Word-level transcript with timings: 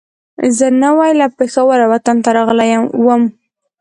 زه 0.57 0.67
نوی 0.83 1.11
له 1.19 1.27
پېښوره 1.37 1.85
وطن 1.93 2.17
ته 2.23 2.29
راغلی 2.37 2.71
وم. 3.05 3.23